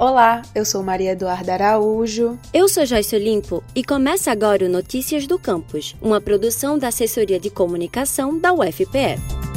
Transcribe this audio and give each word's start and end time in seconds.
Olá, 0.00 0.40
eu 0.54 0.64
sou 0.64 0.82
Maria 0.82 1.12
Eduarda 1.12 1.52
Araújo. 1.52 2.38
Eu 2.54 2.70
sou 2.70 2.86
Joyce 2.86 3.14
Olimpo 3.14 3.62
e 3.74 3.84
começa 3.84 4.32
agora 4.32 4.64
o 4.64 4.68
Notícias 4.68 5.26
do 5.26 5.38
Campus, 5.38 5.94
uma 6.00 6.22
produção 6.22 6.78
da 6.78 6.88
Assessoria 6.88 7.38
de 7.38 7.50
Comunicação 7.50 8.38
da 8.38 8.50
UFPE. 8.50 9.49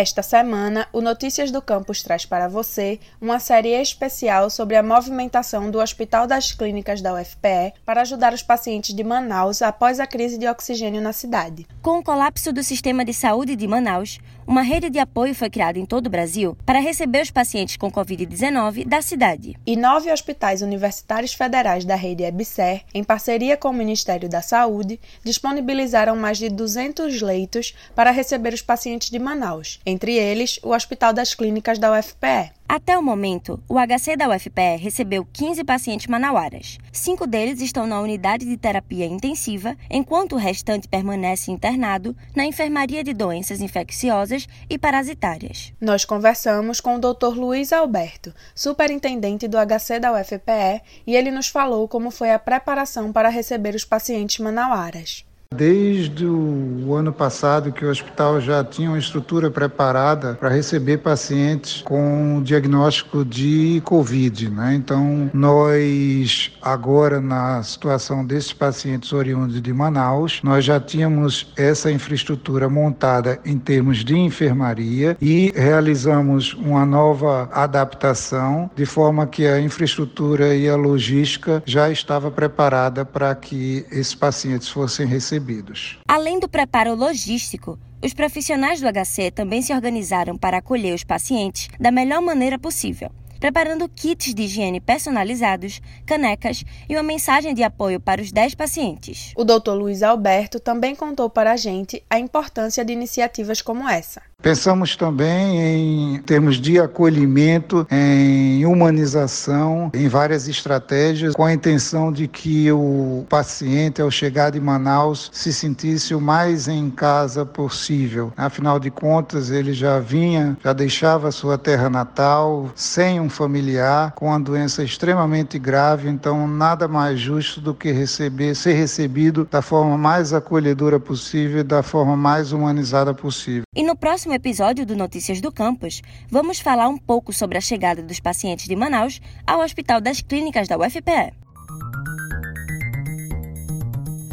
Esta 0.00 0.22
semana, 0.22 0.88
o 0.94 1.02
Notícias 1.02 1.50
do 1.50 1.60
Campus 1.60 2.02
traz 2.02 2.24
para 2.24 2.48
você 2.48 2.98
uma 3.20 3.38
série 3.38 3.78
especial 3.78 4.48
sobre 4.48 4.74
a 4.74 4.82
movimentação 4.82 5.70
do 5.70 5.78
Hospital 5.78 6.26
das 6.26 6.52
Clínicas 6.52 7.02
da 7.02 7.12
UFPE 7.12 7.74
para 7.84 8.00
ajudar 8.00 8.32
os 8.32 8.42
pacientes 8.42 8.94
de 8.94 9.04
Manaus 9.04 9.60
após 9.60 10.00
a 10.00 10.06
crise 10.06 10.38
de 10.38 10.48
oxigênio 10.48 11.02
na 11.02 11.12
cidade. 11.12 11.66
Com 11.82 11.98
o 11.98 12.02
colapso 12.02 12.50
do 12.50 12.62
sistema 12.62 13.04
de 13.04 13.12
saúde 13.12 13.54
de 13.54 13.68
Manaus, 13.68 14.18
uma 14.46 14.62
rede 14.62 14.88
de 14.88 14.98
apoio 14.98 15.34
foi 15.34 15.50
criada 15.50 15.78
em 15.78 15.84
todo 15.84 16.06
o 16.06 16.10
Brasil 16.10 16.56
para 16.64 16.80
receber 16.80 17.22
os 17.22 17.30
pacientes 17.30 17.76
com 17.76 17.92
Covid-19 17.92 18.86
da 18.88 19.02
cidade. 19.02 19.54
E 19.66 19.76
nove 19.76 20.10
hospitais 20.10 20.62
universitários 20.62 21.34
federais 21.34 21.84
da 21.84 21.94
rede 21.94 22.24
EBSER, 22.24 22.84
em 22.94 23.04
parceria 23.04 23.54
com 23.54 23.68
o 23.68 23.74
Ministério 23.74 24.30
da 24.30 24.40
Saúde, 24.40 24.98
disponibilizaram 25.22 26.16
mais 26.16 26.38
de 26.38 26.48
200 26.48 27.20
leitos 27.20 27.74
para 27.94 28.10
receber 28.10 28.54
os 28.54 28.62
pacientes 28.62 29.10
de 29.10 29.18
Manaus 29.18 29.78
entre 29.90 30.14
eles 30.14 30.58
o 30.62 30.70
Hospital 30.70 31.12
das 31.12 31.34
Clínicas 31.34 31.78
da 31.78 31.92
UFPE. 31.92 32.52
Até 32.68 32.96
o 32.96 33.02
momento, 33.02 33.60
o 33.68 33.74
HC 33.74 34.16
da 34.16 34.28
UFPE 34.28 34.76
recebeu 34.78 35.26
15 35.32 35.64
pacientes 35.64 36.06
manauaras. 36.06 36.78
Cinco 36.92 37.26
deles 37.26 37.60
estão 37.60 37.84
na 37.84 38.00
unidade 38.00 38.46
de 38.46 38.56
terapia 38.56 39.06
intensiva, 39.06 39.76
enquanto 39.90 40.34
o 40.34 40.38
restante 40.38 40.86
permanece 40.86 41.50
internado 41.50 42.14
na 42.34 42.44
enfermaria 42.44 43.02
de 43.02 43.12
doenças 43.12 43.60
infecciosas 43.60 44.46
e 44.68 44.78
parasitárias. 44.78 45.72
Nós 45.80 46.04
conversamos 46.04 46.80
com 46.80 46.94
o 46.94 47.00
Dr. 47.00 47.36
Luiz 47.36 47.72
Alberto, 47.72 48.32
superintendente 48.54 49.48
do 49.48 49.58
HC 49.58 49.98
da 49.98 50.12
UFPE, 50.12 50.80
e 51.04 51.16
ele 51.16 51.32
nos 51.32 51.48
falou 51.48 51.88
como 51.88 52.12
foi 52.12 52.30
a 52.30 52.38
preparação 52.38 53.12
para 53.12 53.28
receber 53.28 53.74
os 53.74 53.84
pacientes 53.84 54.38
manauaras. 54.38 55.24
Desde 55.52 56.24
o 56.24 56.94
ano 56.94 57.12
passado 57.12 57.72
que 57.72 57.84
o 57.84 57.90
hospital 57.90 58.40
já 58.40 58.62
tinha 58.62 58.88
uma 58.88 59.00
estrutura 59.00 59.50
preparada 59.50 60.34
para 60.34 60.48
receber 60.48 60.98
pacientes 60.98 61.82
com 61.82 62.40
diagnóstico 62.40 63.24
de 63.24 63.82
Covid, 63.84 64.48
né? 64.48 64.76
Então, 64.76 65.28
nós 65.34 66.52
agora 66.62 67.20
na 67.20 67.60
situação 67.64 68.24
desses 68.24 68.52
pacientes 68.52 69.12
oriundos 69.12 69.60
de 69.60 69.72
Manaus, 69.72 70.40
nós 70.44 70.64
já 70.64 70.78
tínhamos 70.78 71.52
essa 71.56 71.90
infraestrutura 71.90 72.68
montada 72.68 73.40
em 73.44 73.58
termos 73.58 74.04
de 74.04 74.16
enfermaria 74.16 75.16
e 75.20 75.52
realizamos 75.56 76.54
uma 76.54 76.86
nova 76.86 77.48
adaptação 77.52 78.70
de 78.76 78.86
forma 78.86 79.26
que 79.26 79.48
a 79.48 79.60
infraestrutura 79.60 80.54
e 80.54 80.68
a 80.68 80.76
logística 80.76 81.60
já 81.66 81.90
estava 81.90 82.30
preparada 82.30 83.04
para 83.04 83.34
que 83.34 83.84
esses 83.90 84.14
pacientes 84.14 84.68
fossem 84.68 85.08
recebidos 85.08 85.39
recebidos. 85.40 85.98
Além 86.06 86.38
do 86.38 86.48
preparo 86.48 86.94
logístico, 86.94 87.78
os 88.02 88.14
profissionais 88.14 88.80
do 88.80 88.86
HC 88.86 89.30
também 89.30 89.62
se 89.62 89.72
organizaram 89.72 90.36
para 90.36 90.58
acolher 90.58 90.94
os 90.94 91.04
pacientes 91.04 91.68
da 91.78 91.90
melhor 91.90 92.20
maneira 92.20 92.58
possível 92.58 93.10
preparando 93.40 93.88
kits 93.88 94.34
de 94.34 94.42
higiene 94.42 94.80
personalizados, 94.80 95.80
canecas 96.04 96.62
e 96.86 96.94
uma 96.94 97.02
mensagem 97.02 97.54
de 97.54 97.62
apoio 97.62 97.98
para 97.98 98.20
os 98.20 98.30
10 98.30 98.54
pacientes. 98.54 99.32
O 99.34 99.44
Dr. 99.44 99.70
Luiz 99.70 100.02
Alberto 100.02 100.60
também 100.60 100.94
contou 100.94 101.30
para 101.30 101.52
a 101.52 101.56
gente 101.56 102.04
a 102.10 102.18
importância 102.18 102.84
de 102.84 102.92
iniciativas 102.92 103.62
como 103.62 103.88
essa. 103.88 104.20
Pensamos 104.42 104.96
também 104.96 106.14
em 106.14 106.22
termos 106.22 106.56
de 106.56 106.80
acolhimento, 106.80 107.86
em 107.90 108.64
humanização, 108.64 109.90
em 109.92 110.08
várias 110.08 110.48
estratégias, 110.48 111.34
com 111.34 111.44
a 111.44 111.52
intenção 111.52 112.10
de 112.10 112.26
que 112.26 112.72
o 112.72 113.24
paciente, 113.28 114.00
ao 114.00 114.10
chegar 114.10 114.50
de 114.50 114.60
Manaus, 114.60 115.30
se 115.32 115.52
sentisse 115.52 116.14
o 116.14 116.20
mais 116.20 116.68
em 116.68 116.88
casa 116.90 117.44
possível. 117.44 118.32
Afinal 118.36 118.80
de 118.80 118.90
contas, 118.90 119.50
ele 119.50 119.74
já 119.74 119.98
vinha, 119.98 120.56
já 120.64 120.72
deixava 120.72 121.30
sua 121.30 121.58
terra 121.58 121.90
natal, 121.90 122.70
sem 122.74 123.20
um 123.20 123.28
familiar, 123.28 124.12
com 124.12 124.26
uma 124.26 124.40
doença 124.40 124.82
extremamente 124.82 125.58
grave, 125.58 126.08
então 126.08 126.48
nada 126.48 126.88
mais 126.88 127.20
justo 127.20 127.60
do 127.60 127.74
que 127.74 127.92
receber, 127.92 128.54
ser 128.54 128.72
recebido 128.72 129.46
da 129.50 129.60
forma 129.60 129.98
mais 129.98 130.32
acolhedora 130.32 130.98
possível, 130.98 131.62
da 131.62 131.82
forma 131.82 132.16
mais 132.16 132.52
humanizada 132.52 133.12
possível. 133.12 133.64
E 133.74 133.82
no 133.82 133.96
próximo 133.96 134.29
próximo 134.30 134.34
episódio 134.34 134.86
do 134.86 134.96
Notícias 134.96 135.40
do 135.40 135.50
Campus, 135.50 136.02
vamos 136.30 136.60
falar 136.60 136.88
um 136.88 136.96
pouco 136.96 137.32
sobre 137.32 137.58
a 137.58 137.60
chegada 137.60 138.00
dos 138.00 138.20
pacientes 138.20 138.66
de 138.66 138.76
Manaus 138.76 139.20
ao 139.44 139.60
Hospital 139.60 140.00
das 140.00 140.20
Clínicas 140.20 140.68
da 140.68 140.78
UFPE. 140.78 141.32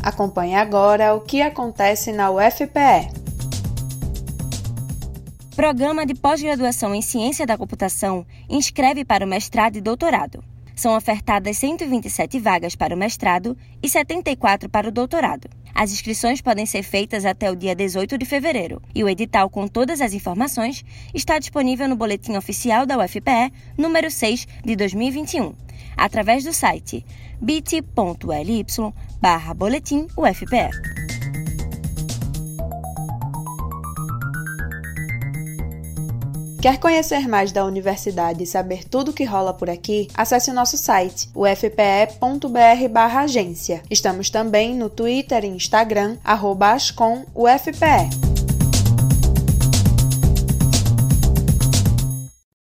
Acompanhe 0.04 0.56
agora 0.56 1.16
o 1.16 1.22
que 1.22 1.42
acontece 1.42 2.12
na 2.12 2.30
UFPE. 2.30 3.10
Programa 5.56 6.06
de 6.06 6.14
pós-graduação 6.14 6.94
em 6.94 7.02
Ciência 7.02 7.48
da 7.48 7.58
Computação 7.58 8.26
inscreve 8.48 9.04
para 9.04 9.26
o 9.26 9.28
mestrado 9.28 9.78
e 9.78 9.82
doutorado. 9.82 10.44
São 10.78 10.96
ofertadas 10.96 11.58
127 11.58 12.40
vagas 12.40 12.76
para 12.76 12.94
o 12.94 12.98
mestrado 12.98 13.58
e 13.82 13.90
74 13.90 14.70
para 14.70 14.88
o 14.88 14.92
doutorado. 14.92 15.50
As 15.74 15.92
inscrições 15.92 16.40
podem 16.40 16.68
ser 16.68 16.84
feitas 16.84 17.26
até 17.26 17.50
o 17.50 17.56
dia 17.56 17.76
18 17.76 18.16
de 18.16 18.26
fevereiro 18.26 18.80
e 18.94 19.04
o 19.04 19.10
edital 19.10 19.50
com 19.50 19.68
todas 19.68 20.02
as 20.02 20.14
informações 20.14 20.86
está 21.16 21.40
disponível 21.40 21.88
no 21.88 21.96
Boletim 21.96 22.36
Oficial 22.36 22.86
da 22.86 22.96
UFPE, 23.04 23.52
número 23.76 24.12
6 24.12 24.48
de 24.64 24.76
2021, 24.76 25.56
através 25.98 26.44
do 26.44 26.54
site 26.54 27.04
bit.ly 27.42 28.66
barra 29.20 29.56
boletim 29.56 30.06
UFPE. 30.16 30.97
Quer 36.68 36.80
conhecer 36.80 37.30
mais 37.30 37.54
da 37.54 37.64
universidade 37.64 38.44
e 38.44 38.46
saber 38.46 38.84
tudo 38.84 39.12
o 39.12 39.14
que 39.14 39.24
rola 39.24 39.54
por 39.54 39.70
aqui? 39.70 40.10
Acesse 40.14 40.52
o 40.52 40.54
nosso 40.54 40.78
site, 40.78 41.30
ufpe.br/agência. 41.34 43.82
Estamos 43.90 44.30
também 44.30 44.76
no 44.76 44.90
Twitter 44.90 45.46
e 45.46 45.48
Instagram, 45.48 46.18
arroba 46.26 46.74
ascomufpe. 46.74 48.27